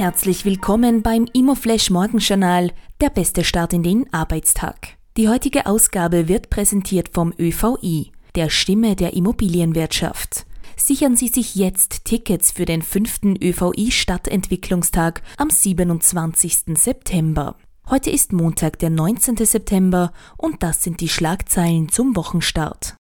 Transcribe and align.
Herzlich 0.00 0.46
willkommen 0.46 1.02
beim 1.02 1.26
Immoflash 1.30 1.90
Morgenjournal, 1.90 2.72
der 3.02 3.10
beste 3.10 3.44
Start 3.44 3.74
in 3.74 3.82
den 3.82 4.10
Arbeitstag. 4.14 4.96
Die 5.18 5.28
heutige 5.28 5.66
Ausgabe 5.66 6.26
wird 6.26 6.48
präsentiert 6.48 7.10
vom 7.12 7.34
ÖVI, 7.38 8.10
der 8.34 8.48
Stimme 8.48 8.96
der 8.96 9.12
Immobilienwirtschaft. 9.12 10.46
Sichern 10.74 11.16
Sie 11.16 11.28
sich 11.28 11.54
jetzt 11.54 12.06
Tickets 12.06 12.50
für 12.50 12.64
den 12.64 12.80
fünften 12.80 13.36
ÖVI 13.36 13.90
Stadtentwicklungstag 13.90 15.20
am 15.36 15.50
27. 15.50 16.78
September. 16.78 17.56
Heute 17.90 18.08
ist 18.08 18.32
Montag, 18.32 18.78
der 18.78 18.88
19. 18.88 19.36
September 19.36 20.14
und 20.38 20.62
das 20.62 20.82
sind 20.82 21.02
die 21.02 21.10
Schlagzeilen 21.10 21.90
zum 21.90 22.16
Wochenstart. 22.16 22.96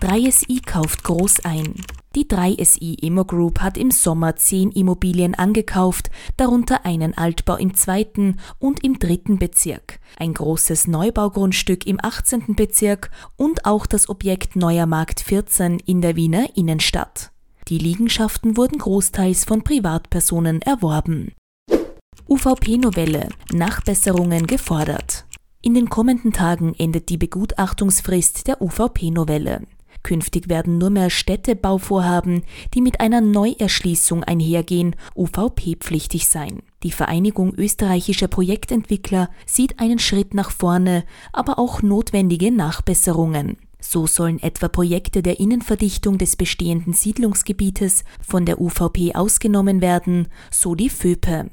3SI 0.00 0.64
kauft 0.64 1.02
groß 1.02 1.44
ein. 1.44 1.74
Die 2.14 2.28
3SI 2.28 3.02
Immo 3.02 3.24
Group 3.24 3.58
hat 3.58 3.76
im 3.76 3.90
Sommer 3.90 4.36
zehn 4.36 4.70
Immobilien 4.70 5.34
angekauft, 5.34 6.10
darunter 6.36 6.86
einen 6.86 7.18
Altbau 7.18 7.56
im 7.56 7.74
zweiten 7.74 8.38
und 8.60 8.84
im 8.84 9.00
dritten 9.00 9.40
Bezirk, 9.40 9.98
ein 10.16 10.32
großes 10.32 10.86
Neubaugrundstück 10.86 11.86
im 11.88 11.98
18. 12.00 12.54
Bezirk 12.54 13.10
und 13.36 13.66
auch 13.66 13.86
das 13.86 14.08
Objekt 14.08 14.54
Neuer 14.54 14.86
Markt 14.86 15.20
14 15.22 15.80
in 15.80 16.02
der 16.02 16.14
Wiener 16.14 16.46
Innenstadt. 16.54 17.32
Die 17.66 17.78
Liegenschaften 17.78 18.56
wurden 18.56 18.78
großteils 18.78 19.44
von 19.44 19.64
Privatpersonen 19.64 20.62
erworben. 20.62 21.32
UVP-Novelle 22.28 23.28
Nachbesserungen 23.52 24.46
gefordert. 24.46 25.24
In 25.62 25.74
den 25.74 25.88
kommenden 25.88 26.32
Tagen 26.32 26.74
endet 26.78 27.08
die 27.08 27.16
Begutachtungsfrist 27.16 28.46
der 28.46 28.62
UVP-Novelle. 28.62 29.62
Künftig 30.04 30.50
werden 30.50 30.78
nur 30.78 30.90
mehr 30.90 31.10
Städtebauvorhaben, 31.10 32.42
die 32.74 32.82
mit 32.82 33.00
einer 33.00 33.22
Neuerschließung 33.22 34.22
einhergehen, 34.22 34.94
UVP-pflichtig 35.16 36.28
sein. 36.28 36.62
Die 36.82 36.92
Vereinigung 36.92 37.54
österreichischer 37.54 38.28
Projektentwickler 38.28 39.30
sieht 39.46 39.80
einen 39.80 39.98
Schritt 39.98 40.34
nach 40.34 40.50
vorne, 40.50 41.04
aber 41.32 41.58
auch 41.58 41.80
notwendige 41.80 42.52
Nachbesserungen. 42.52 43.56
So 43.80 44.06
sollen 44.06 44.42
etwa 44.42 44.68
Projekte 44.68 45.22
der 45.22 45.40
Innenverdichtung 45.40 46.18
des 46.18 46.36
bestehenden 46.36 46.92
Siedlungsgebietes 46.92 48.04
von 48.20 48.44
der 48.44 48.60
UVP 48.60 49.14
ausgenommen 49.14 49.80
werden, 49.80 50.28
so 50.50 50.74
die 50.74 50.90
FÖPE. 50.90 51.48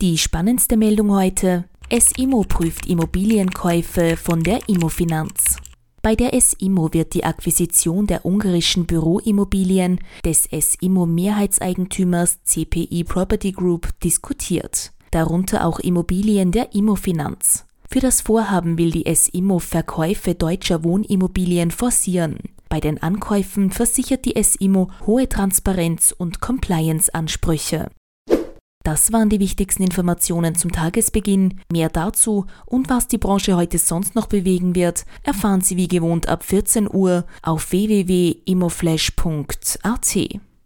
Die 0.00 0.18
spannendste 0.18 0.76
Meldung 0.76 1.12
heute. 1.12 1.64
SIMO 1.92 2.44
prüft 2.44 2.86
Immobilienkäufe 2.86 4.16
von 4.16 4.44
der 4.44 4.60
Immofinanz. 4.68 5.56
Bei 6.02 6.16
der 6.16 6.38
SIMO 6.40 6.94
wird 6.94 7.12
die 7.12 7.24
Akquisition 7.24 8.06
der 8.06 8.24
ungarischen 8.24 8.86
Büroimmobilien 8.86 10.00
des 10.24 10.48
SIMO 10.50 11.04
Mehrheitseigentümers 11.04 12.38
CPI 12.44 13.04
Property 13.04 13.52
Group 13.52 13.88
diskutiert, 14.00 14.92
darunter 15.10 15.66
auch 15.66 15.78
Immobilien 15.78 16.52
der 16.52 16.74
Immofinanz. 16.74 17.66
Für 17.90 18.00
das 18.00 18.22
Vorhaben 18.22 18.78
will 18.78 18.92
die 18.92 19.14
SIMO 19.14 19.58
Verkäufe 19.58 20.34
deutscher 20.34 20.84
Wohnimmobilien 20.84 21.70
forcieren. 21.70 22.38
Bei 22.70 22.80
den 22.80 23.02
Ankäufen 23.02 23.70
versichert 23.70 24.24
die 24.24 24.42
SIMO 24.42 24.90
hohe 25.06 25.28
Transparenz 25.28 26.14
und 26.16 26.40
Compliance-Ansprüche. 26.40 27.90
Das 28.82 29.12
waren 29.12 29.28
die 29.28 29.40
wichtigsten 29.40 29.82
Informationen 29.82 30.54
zum 30.54 30.72
Tagesbeginn. 30.72 31.60
Mehr 31.70 31.90
dazu 31.90 32.46
und 32.64 32.88
was 32.88 33.08
die 33.08 33.18
Branche 33.18 33.54
heute 33.56 33.76
sonst 33.76 34.14
noch 34.14 34.26
bewegen 34.26 34.74
wird, 34.74 35.04
erfahren 35.22 35.60
Sie 35.60 35.76
wie 35.76 35.88
gewohnt 35.88 36.28
ab 36.28 36.42
14 36.42 36.88
Uhr 36.90 37.26
auf 37.42 37.72
www.immoflash.at. 37.72 40.40